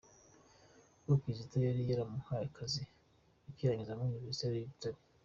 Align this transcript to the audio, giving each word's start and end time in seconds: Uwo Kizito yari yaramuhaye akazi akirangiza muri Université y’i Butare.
Uwo 1.03 1.15
Kizito 1.21 1.55
yari 1.67 1.81
yaramuhaye 1.89 2.43
akazi 2.49 2.83
akirangiza 3.49 3.97
muri 3.97 4.13
Université 4.21 4.49
y’i 4.59 4.69
Butare. 4.69 4.99